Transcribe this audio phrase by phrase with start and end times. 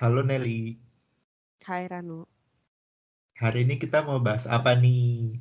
[0.00, 0.80] Halo Nelly.
[1.68, 2.24] Hai Ranu.
[3.36, 5.36] Hari ini kita mau bahas apa nih?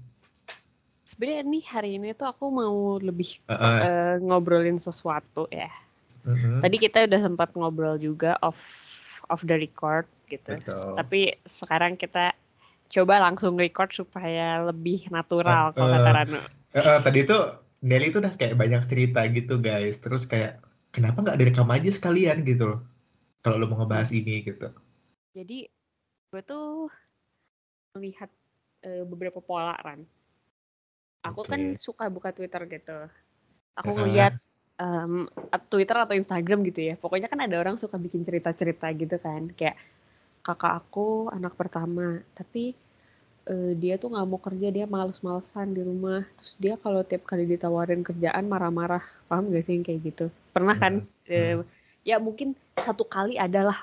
[1.07, 5.71] Sebenarnya nih hari ini tuh aku mau lebih Uh, uh, eh, ngobrolin sesuatu ya.
[6.27, 8.59] mhm, Tadi kita udah sempat ngobrol juga off
[9.31, 10.51] off the record gitu.
[10.51, 10.91] betul.
[10.99, 12.35] Tapi sekarang kita
[12.91, 16.39] coba langsung record supaya lebih natural Eh, kalau kata Ranu.
[16.75, 20.03] Eh, eh, tadi tuh Nelly tuh udah kayak banyak cerita gitu guys.
[20.03, 20.59] Terus kayak
[20.91, 22.88] kenapa nggak direkam aja sekalian gitu loh?
[23.43, 24.67] Kalau lo mau ngebahas ini gitu.
[25.35, 25.57] Jadi
[26.29, 26.65] gue tuh
[27.93, 28.29] melihat
[28.87, 30.01] eh, beberapa pola Ran.
[31.27, 31.79] Aku kan Oke.
[31.85, 32.97] suka buka Twitter gitu.
[33.79, 34.33] Aku ngeliat
[34.81, 35.13] em,
[35.71, 36.95] Twitter atau Instagram gitu ya.
[37.03, 39.41] Pokoknya kan ada orang suka bikin cerita-cerita gitu kan.
[39.57, 39.77] Kayak
[40.47, 42.73] kakak aku anak pertama, tapi
[43.53, 46.21] eh, dia tuh nggak mau kerja, dia males-malesan di rumah.
[46.39, 49.03] Terus dia kalau tiap kali ditawarin kerjaan marah-marah.
[49.29, 50.25] Paham gak sih yang kayak gitu?
[50.55, 50.93] Pernah kan?
[51.01, 51.59] hmm, Eh,
[52.07, 53.77] ya mungkin satu kali adalah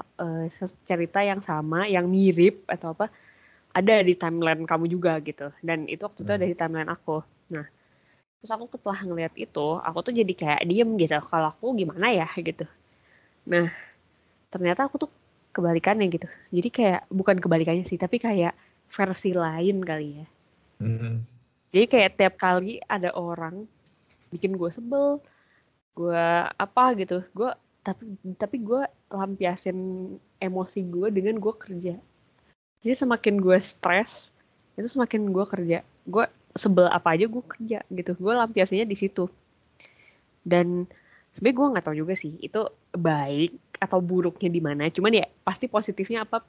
[0.48, 3.06] ses- cerita yang sama, yang mirip atau apa
[3.76, 5.52] ada di timeline kamu juga gitu.
[5.62, 6.38] Dan itu waktu itu Hmm.
[6.38, 7.22] ada di timeline aku.
[7.54, 7.66] Nah,
[8.40, 11.18] terus aku setelah ngeliat itu, aku tuh jadi kayak diem gitu.
[11.32, 12.64] Kalau aku gimana ya gitu.
[13.48, 13.68] Nah,
[14.52, 15.10] ternyata aku tuh
[15.56, 16.28] kebalikannya gitu.
[16.56, 18.54] Jadi kayak bukan kebalikannya sih, tapi kayak
[18.92, 20.26] versi lain kali ya.
[20.80, 21.16] hmm,
[21.74, 23.66] Jadi kayak tiap kali ada orang
[24.32, 25.20] bikin gue sebel,
[25.98, 26.26] gue
[26.66, 27.50] apa gitu, gue
[27.86, 28.82] tapi tapi gue
[29.14, 29.78] lampiasin
[30.42, 31.94] emosi gue dengan gue kerja.
[32.82, 34.34] Jadi semakin gue stres,
[34.74, 35.78] itu semakin gue kerja.
[36.02, 36.26] Gue
[36.58, 38.18] sebel apa aja gue kerja gitu.
[38.18, 39.30] Gue lampiasinnya di situ.
[40.42, 40.90] Dan
[41.38, 44.90] sebenarnya gue nggak tahu juga sih itu baik atau buruknya di mana.
[44.90, 46.42] Cuman ya pasti positifnya apa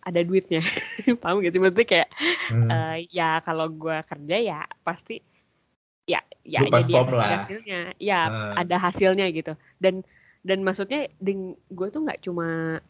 [0.00, 0.64] ada duitnya.
[1.20, 1.60] Paham sih?
[1.60, 2.08] Maksudnya kayak
[2.56, 2.68] hmm.
[2.72, 5.20] eh, ya kalau gue kerja ya pasti
[6.08, 7.28] ya ya jadi ada lah.
[7.38, 8.52] hasilnya ya Ah.
[8.58, 10.02] ada hasilnya gitu dan
[10.40, 12.80] dan maksudnya ding gue tuh nggak cuma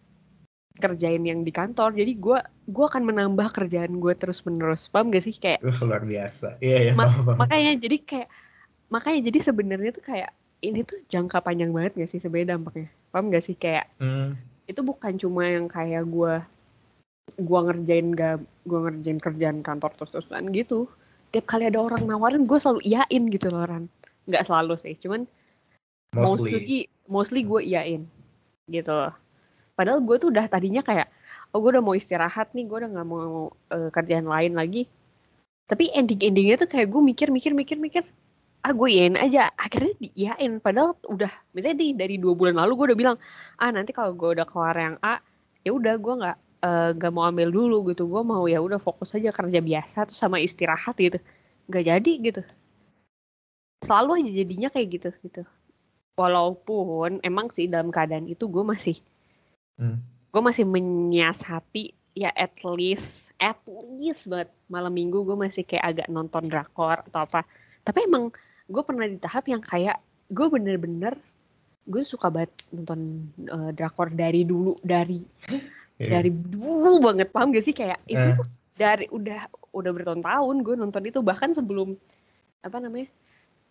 [0.81, 2.38] kerjain yang di kantor jadi gue
[2.71, 5.37] gue akan menambah kerjaan gue terus menerus paham gak sih?
[5.37, 6.56] Kayak luar biasa.
[6.62, 7.39] Iya, iya, Ma- paham, paham.
[7.44, 8.28] makanya jadi kayak
[8.89, 12.89] makanya jadi sebenarnya tuh kayak ini tuh jangka panjang banget gak sih sebenarnya dampaknya?
[13.12, 13.55] Paham gak sih?
[13.59, 14.33] Kayak Hmm,
[14.65, 16.34] itu bukan cuma yang kayak gue
[17.37, 20.89] gua ngerjain gak gua ngerjain kerjaan kantor terus terusan gitu.
[21.31, 23.84] Tiap kali ada orang nawarin gue selalu iyain gitu loh Ran.
[24.27, 25.27] Nggak selalu sih cuman
[26.15, 26.59] mostly.
[26.59, 26.78] mostly
[27.10, 28.06] mostly gue iyain
[28.71, 28.94] gitu.
[28.94, 29.12] Loh
[29.81, 31.09] padahal gue tuh udah tadinya kayak
[31.56, 34.84] oh gue udah mau istirahat nih gue udah nggak mau eh, kerjaan lain lagi.
[35.65, 38.04] Tapi ending endingnya tuh kayak gue mikir mikir mikir mikir
[38.60, 39.48] ah gue iyain aja.
[39.56, 40.60] Akhirnya diiyain.
[40.60, 43.16] Padahal udah misalnya di dari dua bulan lalu gue udah bilang
[43.56, 45.25] ah nanti kalau gue udah keluar yang A
[45.65, 48.04] ya udah gue nggak eh, nggak mau ambil dulu gitu.
[48.04, 51.16] Gue mau ya udah fokus aja kerja biasa tuh sama istirahat gitu.
[51.72, 52.42] Nggak jadi gitu.
[53.81, 55.42] Selalu aja jadinya kayak gitu gitu
[56.20, 59.00] walaupun emang sih dalam keadaan itu gue masih
[59.81, 59.97] Hmm.
[60.28, 63.56] gue masih menyiasati ya at least at
[63.97, 67.48] least banget malam minggu gue masih kayak agak nonton drakor atau apa
[67.80, 68.28] tapi emang
[68.69, 69.97] gue pernah di tahap yang kayak
[70.28, 71.16] gue bener-bener
[71.88, 75.25] gue suka banget nonton eh, drakor dari dulu dari
[75.97, 76.16] Iya.
[76.16, 78.36] dari dulu banget paham gak sih kayak itu Eh.
[78.36, 81.92] tuh dari udah udah bertahun-tahun gue nonton itu bahkan sebelum
[82.60, 83.09] apa namanya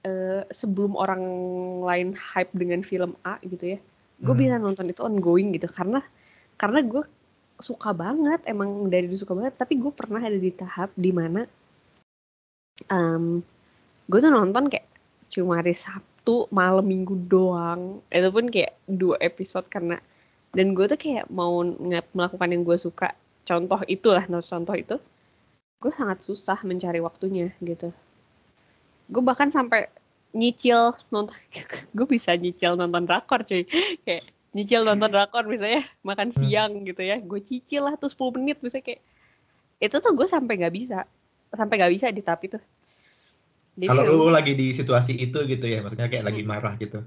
[0.08, 1.24] eh, sebelum orang
[1.84, 3.80] lain hype dengan film A gitu ya
[4.20, 4.42] gue Hmm.
[4.44, 5.68] bisa nonton itu ongoing gitu.
[5.72, 6.04] Karena
[6.60, 7.04] karena gue
[7.60, 11.44] suka banget emang dari dulu suka banget tapi gue pernah ada di tahap di mana
[12.88, 13.44] um,
[14.08, 14.88] gue tuh nonton kayak
[15.28, 18.04] cuma hari Sabtu malam minggu doang.
[18.12, 20.00] Itu pun kayak dua episode karena
[20.56, 21.64] dan gue tuh kayak mau
[22.16, 23.16] melakukan yang gue suka.
[23.48, 24.96] Contoh itulah contoh itu
[25.80, 27.96] gue sangat susah mencari waktunya gitu
[29.10, 29.90] gue bahkan sampai
[30.32, 31.34] nyicil nonton
[31.98, 33.66] gue bisa nyicil nonton drakor cuy
[34.02, 36.38] kayak nyicil nonton drakor misalnya makan Hmm.
[36.40, 39.02] siang gitu ya gue cicil lah tuh 10 menit misalnya kayak
[39.80, 40.98] itu tuh gue sampai nggak bisa
[41.50, 42.60] sampai nggak bisa di tahap itu
[43.74, 47.00] Jadi Kalau lu lagi di situasi itu gitu ya, maksudnya kayak lagi marah gitu.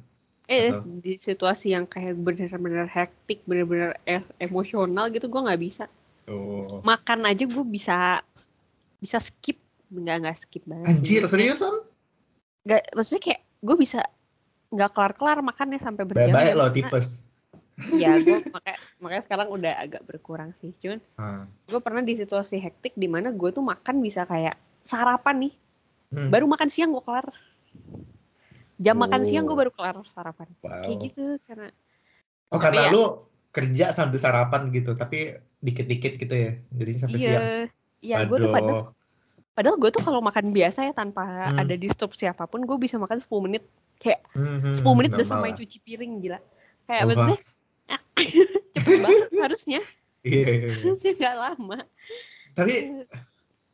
[0.48, 3.92] eh atau- di situasi yang kayak bener-bener hektik bener-bener
[4.38, 5.84] emosional gitu gue nggak bisa
[6.24, 6.80] Oh.
[6.80, 8.24] makan aja gue bisa
[8.96, 9.58] bisa skip
[9.88, 10.86] nggak nggak skip banget.
[10.88, 11.76] Anjir, seriusan?
[12.62, 14.00] Nggak maksudnya kayak gue bisa
[14.68, 17.28] nggak kelar-kelar makannya sampai berjam Baik-baik lo tipes.
[17.90, 21.44] ya gue makanya makanya sekarang udah agak berkurang sih cuman Ah.
[21.64, 25.54] gue pernah di situasi hektik di mana gue tuh makan bisa kayak sarapan nih
[26.10, 26.28] Hmm.
[26.28, 27.24] baru makan siang gue kelar
[28.76, 29.26] jam makan Oh.
[29.26, 30.84] siang gue baru kelar sarapan Wow.
[30.84, 31.68] kayak gitu karena
[32.46, 33.04] Oh Tapi karena ya- lu
[33.48, 37.44] kerja sambil sarapan gitu, tapi dikit-dikit gitu ya, jadinya sampai iya siang.
[38.02, 39.01] iya gue tuh padahal Aduh.
[39.52, 41.60] Padahal gue tuh kalau makan biasa ya tanpa Hmm.
[41.60, 43.62] ada di stop siapa pun gue bisa makan 10 menit
[44.00, 46.38] kayak Hmm, hmm, 10 menit udah sampai cuci piring gila
[46.84, 47.38] kayak maksudnya
[48.74, 49.80] cepet banget harusnya
[50.22, 50.78] Iya, iya, iya.
[50.86, 51.78] harusnya nggak lama
[52.52, 52.74] Tapi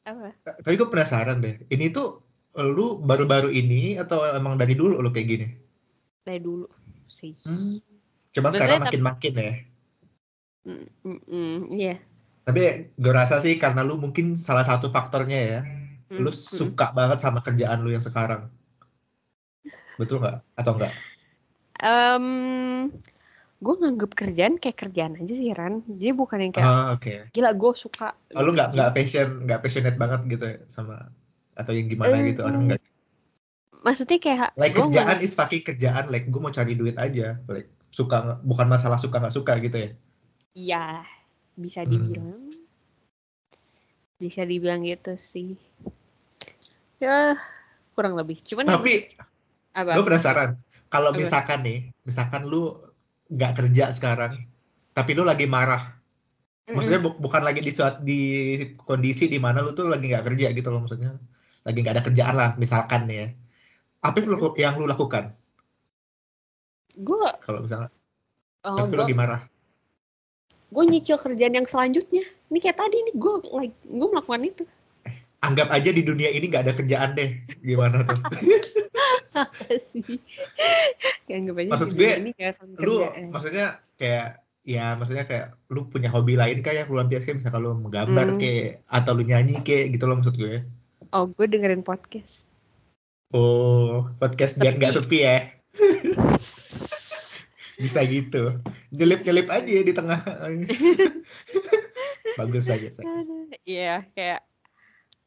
[0.02, 0.28] apa
[0.64, 1.58] tapi gue penasaran deh.
[1.68, 2.24] Ini tuh
[2.56, 5.46] lu baru-baru ini atau emang dari dulu lu kayak gini?
[6.22, 6.66] dari dulu
[7.06, 7.78] sih Hmm.
[8.32, 9.52] Cuma sekarang makin-makin ya.
[10.64, 11.96] Mm, mm, mm, iya
[12.48, 15.60] Tapi gue rasa sih karena lu mungkin salah satu faktornya ya.
[16.08, 16.32] Mm, Lu mm.
[16.32, 18.48] suka banget sama kerjaan lu yang sekarang.
[20.00, 20.40] Betul nggak?
[20.56, 20.92] Atau enggak?
[21.78, 22.26] Em,
[23.60, 27.14] gue nganggep kerjaan kayak kerjaan aja sih Ran jadi bukan yang kayak Ah, oke.
[27.34, 31.10] gila gue suka Oh, lu nggak nggak passion nggak passionate banget gitu ya sama
[31.58, 32.80] atau yang gimana Eh, gitu orang nggak
[33.82, 38.38] maksudnya kayak like kerjaan is fucking kerjaan like gue mau cari duit aja like suka
[38.46, 39.90] bukan masalah suka nggak suka gitu ya
[40.58, 41.06] Iya,
[41.58, 41.90] bisa Hmm.
[41.90, 42.40] dibilang.
[44.22, 45.58] Bisa dibilang gitu sih.
[47.02, 47.34] Ya,
[47.92, 48.38] kurang lebih.
[48.42, 49.10] Cuman tapi
[49.74, 49.94] apa?
[49.94, 50.58] gue penasaran
[50.90, 52.74] kalau misalkan nih misalkan lu
[53.30, 54.34] nggak kerja sekarang
[54.90, 55.94] tapi lu lagi marah
[56.66, 58.20] maksudnya bu- bukan lagi di suat di
[58.82, 61.14] kondisi di mana lu tuh lagi nggak kerja gitu loh maksudnya
[61.62, 63.30] lagi nggak ada kerjaan lah misalkan ya
[64.02, 65.30] apa yang lu, yang lu lakukan
[66.98, 67.92] gue kalau misalnya
[68.66, 69.40] oh, tapi lu gue lagi marah
[70.68, 72.22] gue nyicil kerjaan yang selanjutnya.
[72.48, 74.64] Ini kayak tadi nih gue like gue melakukan itu.
[75.38, 77.30] anggap aja di dunia ini nggak ada kerjaan deh
[77.60, 78.18] gimana tuh
[79.32, 80.18] Apa sih?
[81.24, 82.30] Kayak anggap aja Maksud gue, ini
[82.78, 83.30] lu kerjaan.
[83.30, 84.26] maksudnya kayak
[84.66, 88.36] ya maksudnya kayak lu punya hobi lain kayak lu biasa kayak misalkan lu menggambar Hmm.
[88.36, 90.66] kayak atau lu nyanyi kayak gitu loh maksud gue
[91.08, 92.42] Oh, gue dengerin podcast.
[93.30, 95.36] oh podcast biar Tapi- nggak sepi ya
[97.78, 98.58] bisa gitu
[98.90, 100.20] nyelip nyelip aja di tengah
[102.38, 102.94] bagus bagus.
[103.66, 104.40] Iya, kayak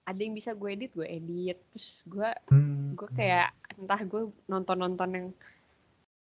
[0.08, 1.58] ada yang bisa gue edit, gue edit.
[1.72, 2.96] Terus gue Hmm.
[2.96, 5.28] gue kayak entah gue nonton-nonton yang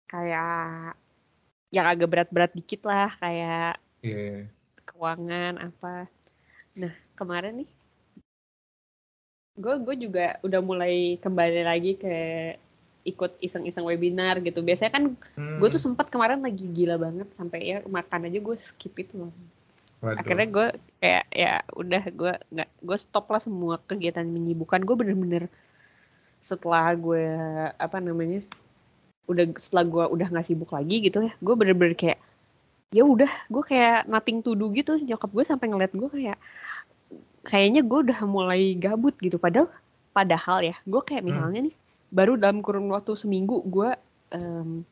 [0.05, 0.93] kayak
[1.73, 4.45] yang agak berat-berat dikit lah kayak Iya.
[4.85, 6.05] keuangan apa
[6.77, 7.71] nah kemarin nih
[9.57, 12.17] gue gue juga udah mulai kembali lagi ke
[13.03, 15.05] ikut iseng-iseng webinar gitu biasanya kan
[15.35, 15.59] Hmm.
[15.59, 19.33] gue tuh sempat kemarin lagi gila banget sampai ya makan aja gue skip itu loh
[19.99, 20.19] Waduh.
[20.19, 20.67] akhirnya gue
[20.99, 25.47] kayak ya udah gue nggak gue stop lah semua kegiatan menyibukkan gue bener-bener
[26.39, 27.23] setelah gue
[27.75, 28.43] apa namanya
[29.27, 32.19] udah setelah gue udah nggak sibuk lagi gitu ya gue bener-bener kayak
[32.91, 36.39] ya udah gue kayak nothing to do gitu nyokap gue sampai ngeliat gue kayak
[37.43, 39.71] kayaknya gue udah mulai gabut gitu padahal
[40.11, 41.31] padahal ya gue kayak Hmm.
[41.31, 41.75] misalnya nih
[42.13, 43.91] baru dalam kurun waktu seminggu gue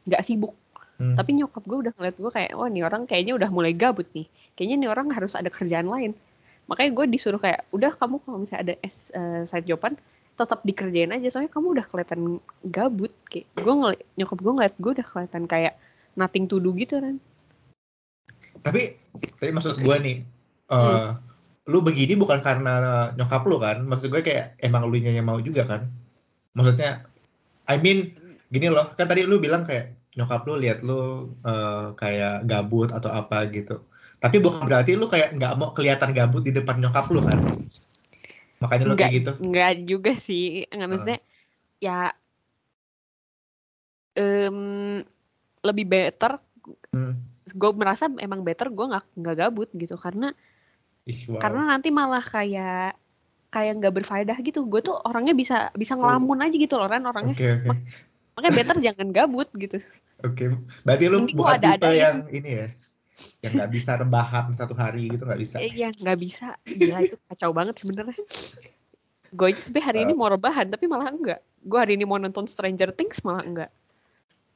[0.08, 0.56] nggak sibuk.
[1.00, 1.16] Hmm.
[1.16, 4.28] tapi nyokap gue udah ngeliat gue kayak wah nih orang kayaknya udah mulai gabut nih.
[4.52, 6.12] Kayaknya nih orang harus ada kerjaan lain.
[6.68, 9.96] Makanya gue disuruh kayak udah kamu kalau misalnya ada eh, side joban
[10.36, 11.32] tetap dikerjain aja.
[11.32, 12.20] Soalnya kamu udah kelihatan
[12.68, 13.16] gabut.
[13.32, 15.74] Kayak gue ngeliat nyokap gue ngeliat gue udah kelihatan kayak
[16.20, 17.16] nothing to do gitu kan
[18.60, 18.96] tapi
[19.38, 20.16] tapi maksud gue nih
[20.70, 20.78] eh
[21.10, 21.18] Hmm.
[21.66, 23.82] lu begini bukan karena nyokap lu kan?
[23.82, 25.82] Maksud gue kayak emang lu yang mau juga kan?
[26.54, 27.09] Maksudnya
[27.70, 28.18] I mean
[28.50, 33.10] gini loh kan tadi lu bilang kayak nyokap lu lihat lu eh, kayak gabut atau
[33.14, 33.86] apa gitu.
[34.20, 37.38] Tapi bukan berarti lu kayak nggak mau kelihatan gabut di depan nyokap lu kan?
[38.60, 39.32] Makanya lu kayak gitu.
[39.40, 40.66] nggak juga sih.
[40.68, 41.20] Nggak maksudnya
[41.80, 42.12] ya
[44.18, 45.00] em,
[45.64, 46.36] lebih better.
[46.94, 47.16] Hmm.
[47.50, 49.96] gue merasa emang better gue nggak nggak gabut gitu.
[49.96, 50.30] Karena
[51.08, 51.40] Ih, wow.
[51.40, 52.99] karena nanti malah kayak
[53.50, 54.66] kayak nggak berfaedah gitu.
[54.66, 57.78] Gue tuh orangnya bisa bisa ngelamun aja gitu loh Ran orangnya oke oke.
[58.38, 59.78] makanya better jangan gabut gitu.
[60.22, 60.54] Oke
[60.86, 62.00] berarti lu Mending bukan ada-ada tipe aja.
[62.00, 62.66] yang ini ya
[63.44, 65.56] yang nggak bisa rebahan satu hari gitu nggak bisa.
[65.60, 66.56] Eh, ya nggak bisa.
[66.64, 68.16] Gila itu kacau banget sebenarnya.
[69.30, 72.48] Gue aja sampai hari ini mau rebahan tapi malah enggak gue hari ini mau nonton
[72.48, 73.70] Stranger Things malah enggak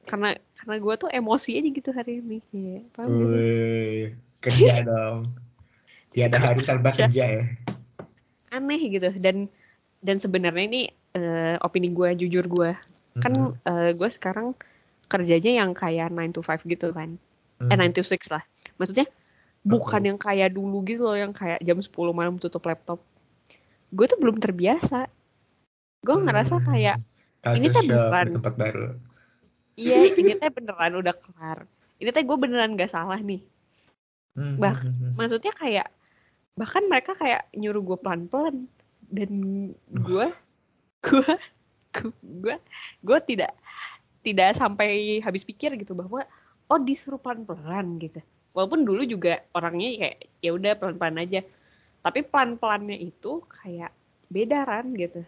[0.05, 2.37] karena karena gue tuh emosi aja gitu hari ini.
[2.53, 2.81] Ya?
[3.09, 5.25] Wih, kerja dong.
[6.13, 7.45] Tiada hari tanpa kerja ya.
[8.55, 9.51] Aneh gitu dan
[9.99, 10.81] dan sebenarnya ini
[11.13, 12.71] eh, opini gue jujur gue
[13.17, 13.51] kan Mhm.
[13.63, 14.51] eh, gue sekarang
[15.05, 17.15] kerjanya yang kayak 9 to 5 gitu kan
[17.61, 17.79] eh Mhm.
[17.79, 18.43] 9 to 6 lah
[18.75, 19.07] maksudnya
[19.63, 22.99] bukan yang kayak dulu gitu loh yang kayak jam 10 malam tutup laptop
[23.89, 25.07] gue tuh belum terbiasa
[26.03, 26.67] gue ngerasa Hmm.
[26.67, 26.97] kayak
[27.41, 28.85] Culture ini tempat baru.
[29.77, 31.59] iya ini teh beneran udah kelar
[31.97, 33.41] ini teh gue beneran gak salah nih
[34.35, 34.59] Mhm.
[34.59, 34.75] Bah,
[35.15, 35.87] maksudnya kayak
[36.55, 38.67] bahkan mereka kayak nyuruh gue pelan-pelan
[39.11, 39.31] dan
[39.91, 40.27] gue
[41.03, 41.33] gue
[42.23, 42.55] gue
[43.03, 43.51] gue tidak
[44.25, 46.25] tidak sampai habis pikir gitu bahwa
[46.71, 48.19] oh disuruh pelan-pelan gitu.
[48.55, 51.45] Walaupun dulu juga orangnya kayak ya udah pelan-pelan aja.
[52.01, 53.93] Tapi pelan-pelannya itu kayak
[54.31, 55.21] beda kan gitu.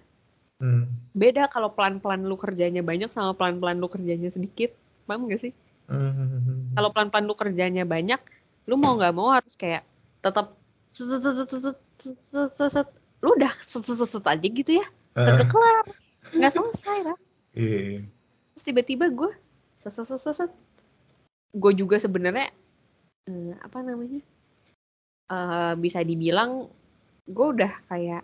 [0.57, 0.89] Hmm.
[1.13, 4.74] beda kalau pelan-pelan lu kerjanya banyak sama pelan-pelan lu kerjanya sedikit.
[5.05, 5.53] Paham gak sih?
[5.86, 6.74] Hmm.
[6.74, 8.17] Kalau pelan-pelan lu kerjanya banyak,
[8.65, 9.86] lu mau nggak mau harus kayak
[10.19, 10.57] tetap
[13.17, 14.85] lu udah set, aja gitu ya,
[15.17, 15.85] kagak kelar,
[16.37, 17.17] nggak selesai lah.
[18.53, 19.31] Terus tiba-tiba gue
[19.81, 20.51] set,
[21.53, 22.53] gue juga sebenarnya
[23.59, 24.21] apa namanya
[25.75, 26.71] bisa dibilang
[27.27, 28.23] gue udah kayak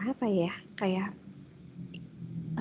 [0.00, 1.12] apa ya kayak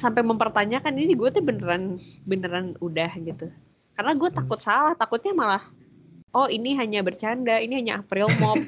[0.01, 3.51] sampai mempertanyakan ini gue tuh beneran beneran udah gitu
[3.93, 5.63] karena gue takut salah takutnya malah
[6.33, 8.59] oh ini hanya bercanda ini hanya April Mop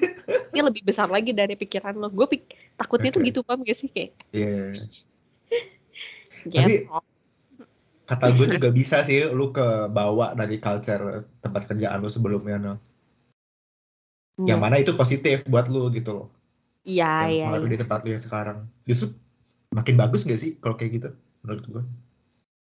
[0.52, 3.90] ini lebih besar lagi dari pikiran lo gue pik takutnya tuh gitu paham gak sih
[3.90, 4.74] kayak Iya.
[6.68, 6.90] gitu.
[8.10, 12.74] Kata gue juga bisa sih lu ke bawa dari culture tempat kerjaan lu sebelumnya no.
[14.42, 16.28] Yang mana itu positif buat lu gitu loh.
[16.82, 17.74] iya iya pengaruh iya.
[17.78, 18.58] di tempat lu yang sekarang.
[18.90, 19.14] Justru
[19.70, 21.10] makin bagus gak sih kalau kayak gitu
[21.46, 21.84] menurut gue?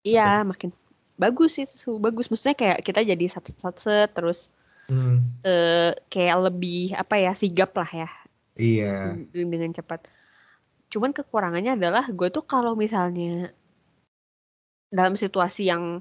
[0.05, 0.71] Iya, makin
[1.17, 1.64] bagus sih,
[1.97, 2.29] bagus.
[2.29, 4.53] Maksudnya kayak kita jadi satu-satu terus
[4.88, 8.11] Hmm, eh, kayak lebih apa ya sigap lah ya
[8.59, 9.19] iya.
[9.33, 10.07] dengan cepat.
[10.93, 13.50] Cuman kekurangannya adalah gue tuh kalau misalnya
[14.95, 15.99] dalam situasi yang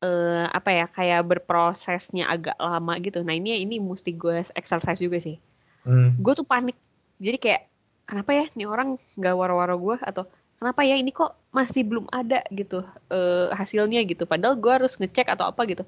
[0.00, 3.20] eh, apa ya kayak berprosesnya agak lama gitu.
[3.20, 5.36] Nah ini ini mesti gue exercise juga sih.
[5.84, 6.76] Hmm, Gue tuh panik.
[7.20, 7.62] Jadi kayak
[8.08, 10.24] kenapa ya nih orang nggak waro-waro gue atau
[10.56, 12.80] kenapa ya ini kok masih belum ada gitu
[13.12, 14.24] eh, hasilnya gitu.
[14.24, 15.84] Padahal gue harus ngecek atau apa gitu.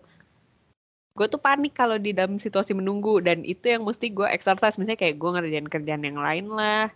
[1.17, 4.77] Gue tuh panik kalau di dalam situasi menunggu dan itu yang mesti gue exercise.
[4.81, 6.89] Misalnya kayak gue ngerjain kerjaan yang lain lah.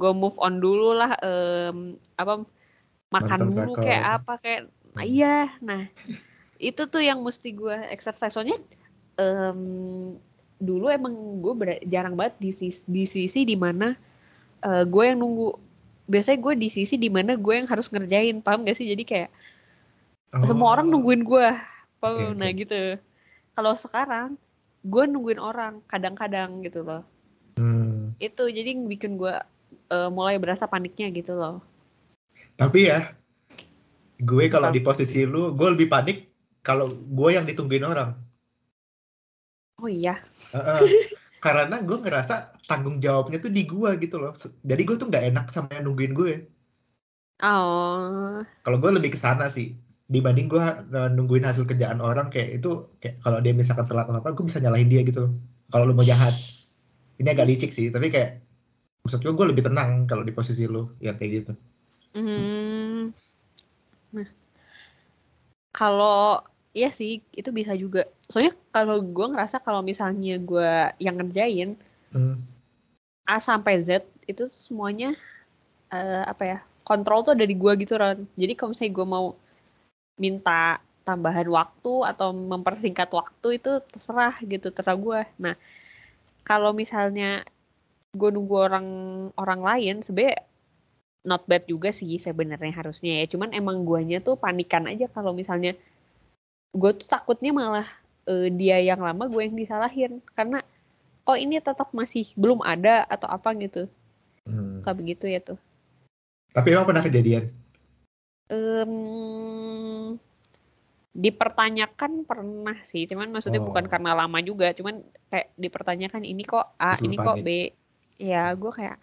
[0.00, 2.44] Gue move on dulu lah em, apa
[3.14, 3.82] makan Nonton dulu drakor.
[3.82, 4.60] kayak apa kayak
[4.96, 5.82] nah, iya nah
[6.58, 8.34] itu tuh yang mesti gue exercise.
[8.34, 8.58] Soalnya
[9.20, 9.60] em,
[10.58, 13.94] dulu emang gue ber- jarang banget di sisi di sisi di mana
[14.64, 15.48] eh, gue yang nunggu.
[16.08, 18.86] Biasanya gue di sisi di mana gue yang harus ngerjain paham gak sih?
[18.88, 19.30] Jadi kayak
[20.48, 21.46] semua orang Oh, nungguin gue
[21.98, 22.30] paham?
[22.30, 22.38] Oke.
[22.38, 22.74] nah gitu
[23.58, 24.38] kalau sekarang
[24.86, 27.02] gue nungguin orang kadang-kadang gitu loh
[27.58, 28.14] hmm.
[28.22, 29.34] itu jadi bikin gue
[29.90, 31.58] eh, mulai berasa paniknya gitu loh
[32.54, 33.02] Tapi ya,
[34.22, 36.30] gue kalau di posisi lu, gue lebih panik
[36.62, 38.14] kalau gue yang ditungguin orang.
[39.82, 40.22] oh iya
[40.54, 41.10] Heeh.
[41.44, 44.34] Karena gue ngerasa tanggung jawabnya tuh di gue gitu loh.
[44.62, 46.46] Jadi gue tuh nggak enak sama yang nungguin gue.
[47.42, 49.74] oh Kalau gue lebih ke sana sih.
[50.08, 54.20] Dibanding gue eh, nungguin hasil kerjaan orang kayak itu, kayak kalau dia misalkan telat atau
[54.20, 55.28] apa, gue bisa nyalahin dia gitu.
[55.68, 56.32] Kalau lu mau jahat.
[57.18, 58.40] Ini agak licik sih, tapi kayak
[59.02, 61.52] maksud gue gue lebih tenang kalau di posisi lu yang kayak gitu.
[62.16, 63.10] Hmm.
[64.14, 64.28] Nah,
[65.74, 66.40] kalau
[66.72, 68.06] iya sih itu bisa juga.
[68.30, 70.70] Soalnya kalau gue ngerasa kalau misalnya gue
[71.02, 71.76] yang ngerjain
[72.08, 72.40] Hmm.
[73.28, 75.12] A sampai Z itu semuanya
[75.92, 78.24] eh, apa ya kontrol tuh ada di gue gitu Ron.
[78.32, 79.26] Jadi kalau misalnya gue mau
[80.18, 85.20] minta tambahan waktu atau mempersingkat waktu itu terserah gitu terserah gue.
[85.40, 85.54] Nah
[86.44, 87.46] kalau misalnya
[88.12, 88.88] gue nunggu orang
[89.40, 90.44] orang lain sebenarnya
[91.24, 93.26] not bad juga sih sebenarnya harusnya ya.
[93.30, 95.72] Cuman emang guanya tuh panikan aja kalau misalnya
[96.76, 97.88] gue tuh takutnya malah
[98.28, 100.60] eh, dia yang lama gue yang disalahin karena
[101.24, 103.88] kok ini tetap masih belum ada atau apa gitu.
[104.44, 104.84] Hmm.
[104.84, 105.60] Kayak begitu ya tuh.
[106.52, 107.44] Tapi emang pernah kejadian?
[108.48, 110.16] Em,
[111.18, 113.90] dipertanyakan pernah sih, cuman maksudnya bukan Oh.
[113.90, 117.44] karena lama juga, cuman kayak dipertanyakan ini kok A, Terus ini kok panik.
[117.44, 117.48] B.
[118.18, 118.96] Ya, gue kayak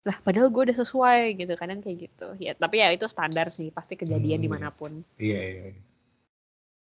[0.00, 2.28] lah padahal gue udah sesuai gitu, kadang kayak gitu.
[2.40, 4.46] Ya, tapi ya itu standar sih, pasti kejadian Hmm, iya.
[4.46, 4.92] di mana pun.
[5.20, 5.64] Iya, iya.
[5.74, 5.82] iya.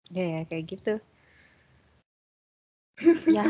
[0.09, 0.93] Ya, ya kayak gitu.
[3.37, 3.43] ya,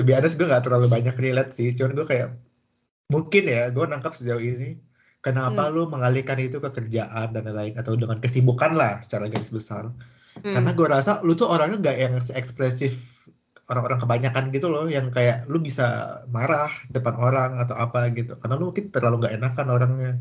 [0.00, 1.72] be honest, gue gak terlalu banyak relate sih.
[1.76, 2.28] Cuman gue kayak,
[3.12, 4.76] mungkin ya, gue nangkap sejauh ini,
[5.24, 9.84] kenapa lu mengalihkan itu ke kerjaan dan lain-lain, atau dengan kesibukan lah secara garis besar.
[10.44, 12.92] hmm, Karena gue rasa lu tuh orangnya gak yang ekspresif
[13.70, 18.36] orang-orang kebanyakan gitu loh, yang kayak lu bisa marah depan orang atau apa gitu.
[18.40, 20.12] Karena lu mungkin terlalu gak enakan orangnya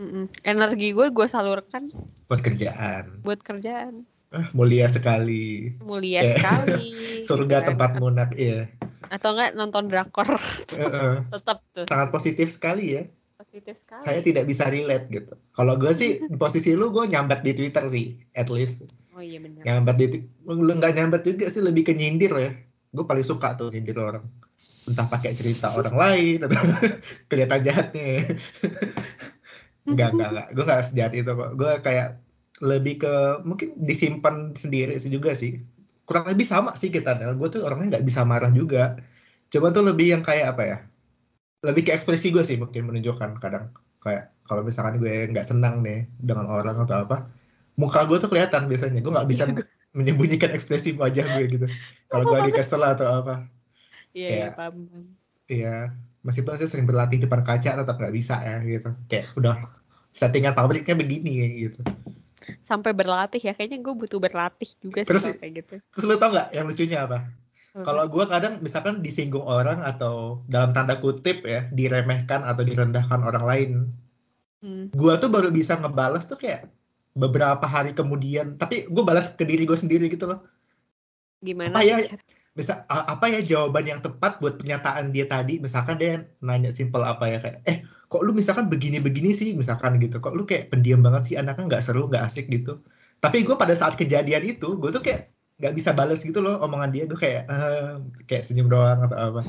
[0.00, 0.24] mm-mm.
[0.44, 1.88] energi gue gue salurkan
[2.28, 3.04] buat kerjaan.
[3.24, 4.04] buat kerjaan.
[4.34, 5.72] Ah, mulia sekali.
[5.80, 6.90] Mulia Kayak sekali.
[7.26, 7.68] Surga gitu kan.
[7.72, 8.68] tempat munak, iya.
[9.08, 10.36] Atau enggak nonton drakor,
[10.74, 11.14] Heeh.
[11.32, 13.02] tetap tuh Sangat positif sekali ya.
[13.56, 14.04] Positif sekali.
[14.04, 15.34] saya tidak bisa relate gitu.
[15.56, 18.84] Kalau gue sih di posisi lu gue nyambat di Twitter sih, at least
[19.16, 19.64] Oh iya benar.
[19.64, 20.06] nyambat di
[20.44, 22.52] lu nggak nyambat juga sih lebih ke nyindir ya.
[22.92, 24.24] Gue paling suka tuh nyindir orang.
[24.84, 26.60] Entah pakai cerita orang lain atau
[27.32, 28.28] kelihatan jahatnya.
[29.88, 30.48] Enggak enggak enggak.
[30.52, 31.50] Gue nggak sejahat itu kok.
[31.56, 32.08] Gue kayak
[32.60, 33.14] lebih ke
[33.46, 35.62] mungkin disimpan sendiri sih juga sih.
[36.04, 37.14] Kurang lebih sama sih kita.
[37.16, 37.38] Nel.
[37.38, 38.98] Gue tuh orangnya nggak bisa marah juga.
[39.46, 40.78] Coba tuh lebih yang kayak apa ya?
[41.66, 46.06] Lebih ke ekspresi gue sih mungkin menunjukkan kadang kayak kalau misalkan gue nggak senang nih
[46.16, 47.26] dengan orang atau apa
[47.74, 51.66] muka gue tuh kelihatan biasanya gue nggak bisa Iya, menyembunyikan ekspresi wajah gue gitu
[52.12, 53.50] kalau gue lagi kesel atau apa
[54.12, 54.76] Iya, iya, Kayak- paham.
[55.46, 55.76] Iya,
[56.22, 58.88] meskipun saya sering berlatih depan kaca tetap nggak bisa ya gitu.
[59.06, 59.54] Kayak udah
[60.08, 61.84] settingan pabriknya begini ya, gitu.
[62.64, 65.74] Sampai berlatih ya, kayaknya gue butuh berlatih juga sih Terus- kalau kayak gitu.
[65.92, 67.18] Terus lu tau nggak yang lucunya apa?
[67.84, 73.44] Kalau gue kadang misalkan disinggung orang atau dalam tanda kutip ya diremehkan atau direndahkan orang
[73.44, 73.70] lain,
[74.64, 74.88] Hmm.
[74.90, 76.72] gue tuh baru bisa ngebales tuh kayak
[77.12, 78.56] beberapa hari kemudian.
[78.56, 80.40] Tapi gue balas ke diri gue sendiri gitu loh.
[81.44, 81.96] gimana Apa ya?
[82.56, 85.60] Bisa apa ya jawaban yang tepat buat pernyataan dia tadi?
[85.60, 90.16] Misalkan dia nanya simpel apa ya kayak, eh kok lu misalkan begini-begini sih misalkan gitu.
[90.24, 92.80] Kok lu kayak pendiam banget sih anaknya nggak seru nggak asik gitu.
[93.20, 96.90] Tapi gue pada saat kejadian itu gue tuh kayak nggak bisa balas gitu loh omongan
[96.92, 97.04] dia.
[97.08, 97.92] Gue kayak eh,
[98.28, 99.42] kayak senyum doang atau apa.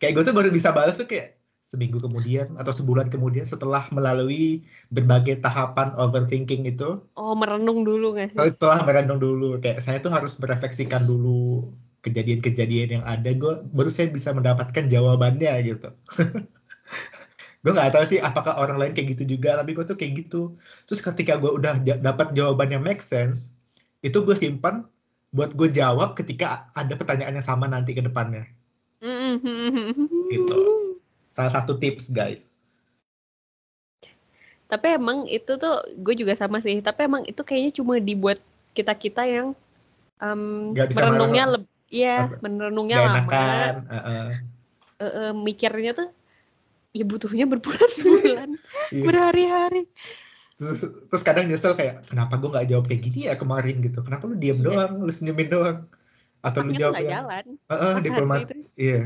[0.00, 4.66] Kayak gue tuh baru bisa balas tuh kayak seminggu kemudian atau sebulan kemudian setelah melalui
[4.90, 6.98] berbagai tahapan overthinking itu.
[7.14, 8.38] Oh, merenung dulu nggak sih?
[8.56, 9.60] setelah merenung dulu.
[9.60, 13.30] Kayak saya tuh harus merefleksikan dulu kejadian-kejadian yang ada.
[13.36, 15.92] Gue baru saya bisa mendapatkan jawabannya gitu.
[17.62, 20.56] Gue nggak tahu sih apakah orang lain kayak gitu juga tapi gue tuh kayak gitu.
[20.88, 23.60] Terus ketika gue udah dapat jawaban yang make sense
[24.00, 24.88] itu gue simpan
[25.30, 28.46] buat gue jawab ketika ada pertanyaan yang sama nanti ke depannya
[30.28, 30.58] Gitu.
[31.30, 32.58] salah satu tips guys
[34.66, 36.78] Tapi emang itu tuh gue juga sama sih.
[36.78, 38.38] Tapi emang itu kayaknya cuma dibuat
[38.70, 39.50] kita kita yang
[40.86, 42.38] bisa merenungnya lebih, Apa?
[42.38, 43.14] merenungnya gak lama.
[43.18, 44.28] enakan uh-uh.
[45.00, 46.08] Eh, eh, mikirnya tuh
[46.94, 48.48] ya butuhnya berbulan-bulan,
[48.94, 49.02] Iya.
[49.02, 49.82] berhari-hari.
[50.60, 54.28] Terus, terus kadang nyesel kayak kenapa gue nggak jawab kayak gini ya kemarin gitu kenapa
[54.28, 54.66] lu diam Iya.
[54.68, 55.78] doang lu senyumin doang
[56.40, 57.44] atau lu jawab yang jalan.
[57.98, 58.54] Diplomat itu.
[58.76, 59.02] iya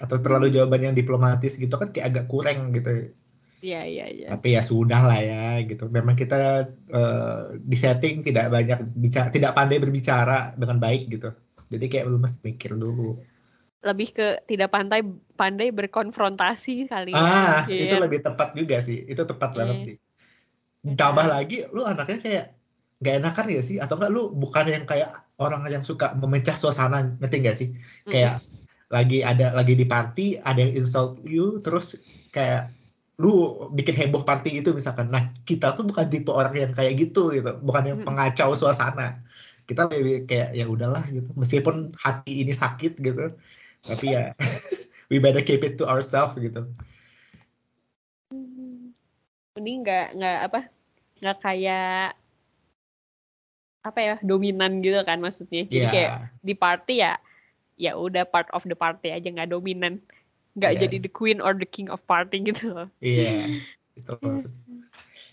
[0.00, 3.12] atau terlalu jawaban yang diplomatis gitu kan kayak agak kurang gitu
[3.60, 4.26] Iya iya iya.
[4.32, 9.52] tapi ya sudah lah ya gitu memang kita eh, di setting tidak banyak bicara tidak
[9.52, 11.28] pandai berbicara dengan baik gitu
[11.68, 13.20] jadi kayak lu mesti mikir dulu
[13.80, 15.00] Lebih ke tidak pandai
[15.36, 17.20] pandai berkonfrontasi kali ya.
[17.20, 17.80] ah mungkin.
[17.84, 19.84] itu lebih tepat juga sih itu tepat banget Iya.
[19.84, 19.96] sih
[20.96, 22.46] tambah lagi lu anaknya kayak
[23.00, 23.76] nggak enakan ya sih?
[23.80, 27.68] Atau enggak lu bukan yang kayak orang yang suka memecah suasana ngerti nggak sih?
[28.08, 28.44] Kayak
[28.90, 31.94] lagi ada lagi di party ada yang insult you terus
[32.34, 32.74] kayak
[33.20, 35.12] lu bikin heboh party itu misalkan.
[35.12, 37.60] Nah kita tuh bukan tipe orang yang kayak gitu gitu.
[37.60, 39.20] Bukan yang pengacau suasana.
[39.68, 41.28] Kita lebih kayak ya udahlah gitu.
[41.36, 43.32] Meskipun hati ini sakit gitu.
[43.84, 44.32] Tapi ya
[45.12, 46.64] we better keep it to ourselves gitu.
[49.60, 50.60] Ini nggak nggak apa
[51.20, 52.16] nggak kayak
[53.80, 55.68] apa ya dominan gitu kan maksudnya.
[55.68, 55.92] Jadi Iya.
[55.92, 57.12] kayak di party ya
[57.80, 60.00] ya udah part of the party aja nggak dominan.
[60.56, 61.04] Nggak jadi Yes.
[61.04, 62.88] the queen or the king of party gitu loh.
[63.00, 63.60] Iya,
[63.96, 64.88] itu maksudnya.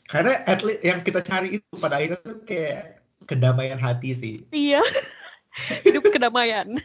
[0.08, 4.36] Karena at least yang kita cari itu pada akhirnya tuh kayak kedamaian hati sih.
[4.56, 4.80] Iya.
[5.84, 6.80] Hidup kedamaian.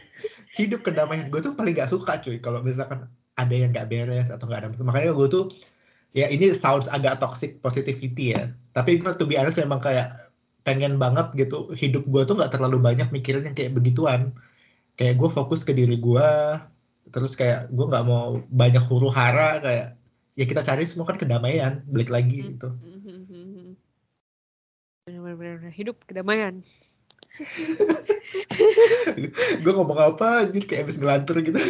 [0.51, 1.31] Hidup kedamaian.
[1.31, 3.07] Gue tuh paling gak suka cuy kalau misalkan
[3.39, 4.67] ada yang gak beres atau gak ada.
[4.83, 5.47] Makanya gue tuh
[6.13, 8.53] ya ini sounds agak toxic positivity ya.
[8.77, 10.13] Tapi gue tuh honest memang kayak
[10.63, 14.31] pengen banget gitu hidup gue tuh gak terlalu banyak mikirin yang kayak begituan.
[14.95, 16.29] Kayak gue fokus ke diri gue.
[17.09, 19.97] Terus kayak gue gak mau banyak huru hara kayak
[20.33, 22.69] ya kita cari semua kan kedamaian balik lagi gitu.
[25.09, 26.61] Benar-benar hidup kedamaian.
[29.65, 31.57] gue ngomong apa anjir kayak habis ngelantur gitu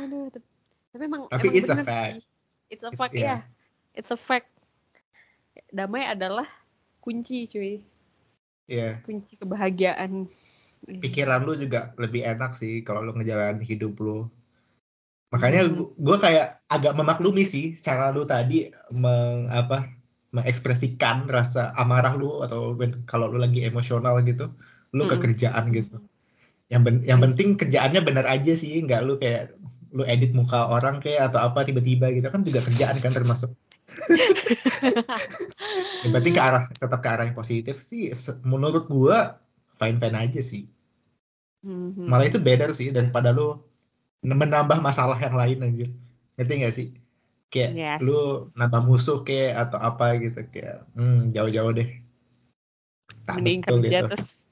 [0.00, 0.49] Aduh, tapi,
[0.90, 2.12] tapi emang Tapi emang it's a bener fact.
[2.12, 2.22] sih.
[2.68, 3.40] It's a It's- fact, yeah.
[3.42, 3.48] ya.
[3.92, 4.48] It's a fact.
[5.68, 6.46] Damai adalah
[6.98, 7.82] kunci, cuy.
[8.64, 10.30] ya Kunci kebahagiaan.
[10.80, 14.30] pikiran lu juga lebih enak sih kalau lu ngejalanin hidup lu
[15.28, 15.90] makanya Hmm.
[15.92, 19.90] gue kayak agak memaklumi sih cara lu tadi meng, apa
[20.30, 22.72] mengekspresikan rasa amarah lu atau
[23.04, 24.48] kalau lu lagi emosional gitu
[24.90, 25.22] lu ke Mm-mm.
[25.28, 25.98] kerjaan gitu
[26.66, 29.50] yang ben- yang penting kerjaannya benar aja sih nggak lu kayak
[29.90, 33.50] lu edit muka orang kayak atau apa tiba-tiba gitu kan juga kerjaan kan termasuk.
[36.06, 38.14] Yang penting ke arah tetap ke arah yang positif sih.
[38.46, 39.42] Menurut gua
[39.74, 40.70] fine fine aja sih.
[41.60, 42.08] Mhm.
[42.08, 43.52] malah itu better sih daripada lu
[44.24, 45.88] menambah masalah yang lain anjir.
[46.40, 46.88] Ngerti gak sih?
[47.52, 47.98] Kayak Yes.
[48.00, 52.00] lu nambah musuh kayak atau apa gitu kayak hmm, jauh-jauh deh.
[53.28, 54.48] Tak Mending kerja itu terus.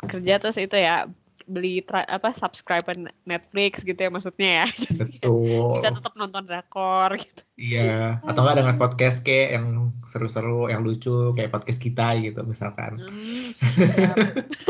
[0.00, 1.06] Kerja terus itu ya
[1.50, 2.86] beli tra- apa subscribe
[3.26, 4.66] Netflix gitu ya maksudnya ya.
[5.02, 7.42] Betul Bisa tetap nonton drakor gitu.
[7.60, 9.66] iya atau enggak dengan podcast kayak yang
[10.08, 13.50] seru-seru yang lucu kayak podcast kita gitu misalkan Hmm.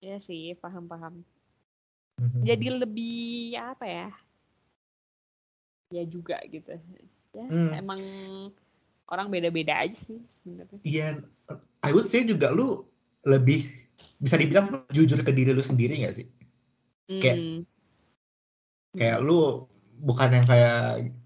[0.00, 1.20] Ya sih, paham-paham.
[2.16, 2.40] Mhm.
[2.40, 4.08] Jadi lebih apa ya?
[5.90, 6.70] ya juga gitu
[7.34, 7.74] ya Hmm.
[7.74, 7.98] emang
[9.10, 11.06] orang beda-beda aja sih sebenarnya Iya,
[11.82, 12.86] I would say juga lu
[13.26, 13.66] lebih
[14.16, 16.26] bisa dibilang jujur ke diri lu sendiri gak sih?
[17.10, 17.60] Kayak- Hmm.
[18.90, 19.66] Kayak lu
[20.02, 20.78] bukan yang kayak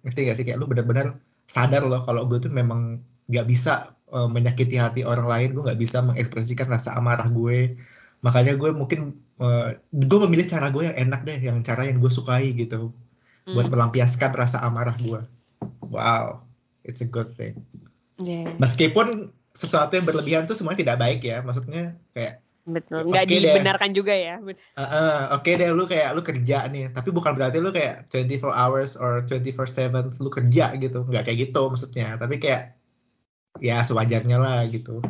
[0.05, 4.29] ngerti gak sih kayak lu benar-benar sadar loh kalau gue tuh memang nggak bisa eh,
[4.29, 7.75] menyakiti hati orang lain, gue nggak bisa mengekspresikan rasa amarah gue.
[8.21, 9.01] Makanya gue mungkin
[9.41, 12.93] eh, gue memilih cara gue yang enak deh, yang cara yang gue sukai gitu,
[13.49, 13.73] buat Hmm.
[13.75, 15.21] melampiaskan rasa amarah gue.
[15.89, 16.44] Wow,
[16.85, 17.59] it's a good thing.
[18.21, 23.11] Yeah, Meskipun sesuatu yang berlebihan tuh semuanya tidak baik ya, maksudnya kayak betul.
[23.11, 23.43] nggak deh.
[23.43, 24.39] dibenarkan juga ya.
[24.41, 28.51] Uh, uh, oke deh lu kayak lu kerja nih tapi bukan berarti lu kayak 24
[28.55, 32.15] hours or 24/7 lu kerja gitu nggak kayak gitu maksudnya.
[32.17, 32.77] Tapi kayak
[33.59, 35.03] ya sewajarnya lah gitu.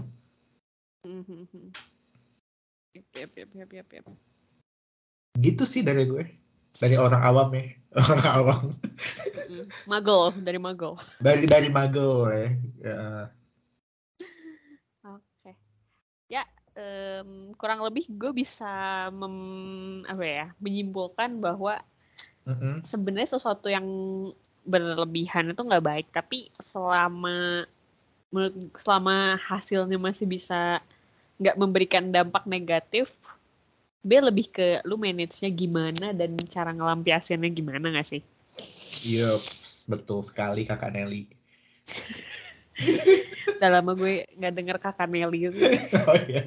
[1.04, 1.72] Hmm,
[2.94, 4.06] Yep, yep, yep, yep, yep, yep.
[5.34, 6.43] gitu sih dari gue
[6.78, 7.64] dari orang awam ya
[8.00, 8.60] orang awam
[9.44, 9.68] Mm.
[9.84, 10.96] Magel dari Magel.
[11.20, 12.48] dari dari magel ya
[12.80, 12.98] Ya,
[15.04, 15.52] Oke.
[16.26, 16.42] Ya,
[16.74, 18.72] em, kurang lebih gue bisa
[19.12, 19.36] mem,
[20.08, 21.76] apa ya, menyimpulkan bahwa
[22.48, 22.80] mm-mm.
[22.82, 23.84] sebenarnya sesuatu yang
[24.64, 27.68] berlebihan itu nggak baik, tapi selama
[28.32, 30.80] menurut selama hasilnya masih bisa
[31.36, 33.12] nggak memberikan dampak negatif,
[34.04, 38.22] B lebih ke lu manage-nya gimana dan cara ngelampiasinnya gimana nggak sih?
[39.04, 41.24] Yups, betul sekali kakak Nelly.
[43.56, 45.48] Udah lama gue nggak denger kakak Nelly.
[46.08, 46.44] Oh iya.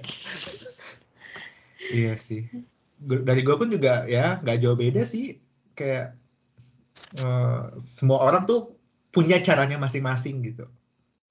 [1.90, 2.46] Iya sih.
[3.02, 5.42] Dari gue pun juga ya nggak jauh beda sih.
[5.74, 6.14] Kayak
[7.18, 8.78] eh, semua orang tuh
[9.10, 10.70] punya caranya masing-masing gitu.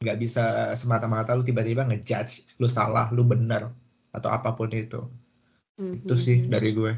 [0.02, 3.70] Nggak bisa semata-mata lu tiba-tiba ngejudge lu salah lu benar
[4.10, 5.06] atau apa pun itu
[5.76, 6.92] itu sih dari gue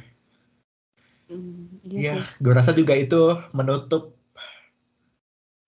[1.91, 2.43] ya iya sih.
[2.43, 4.17] gue rasa juga itu menutup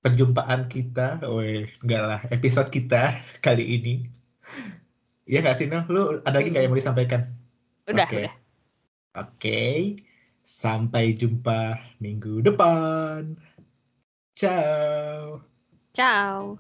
[0.00, 3.94] perjumpaan kita Weh, enggak lah episode kita kali ini
[5.30, 5.86] Iya gak sih Nel?
[5.86, 7.22] Lu ada lagi nggak yang mau disampaikan?
[7.86, 8.18] Udah, Oke.
[8.26, 8.34] udah.
[9.18, 9.62] Oke,
[10.42, 13.38] sampai jumpa minggu depan.
[14.34, 15.42] Ciao.
[15.94, 16.58] Ciao.